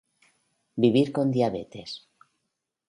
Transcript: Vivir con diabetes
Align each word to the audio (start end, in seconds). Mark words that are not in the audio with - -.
Vivir 0.83 1.07
con 1.11 1.27
diabetes 1.35 1.91